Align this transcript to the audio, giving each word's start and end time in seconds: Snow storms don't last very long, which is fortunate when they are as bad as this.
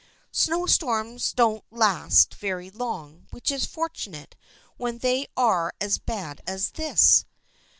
Snow 0.31 0.65
storms 0.65 1.31
don't 1.31 1.63
last 1.69 2.33
very 2.33 2.71
long, 2.71 3.27
which 3.29 3.51
is 3.51 3.67
fortunate 3.67 4.35
when 4.77 4.97
they 4.97 5.27
are 5.37 5.75
as 5.79 5.99
bad 5.99 6.41
as 6.47 6.71
this. 6.71 7.23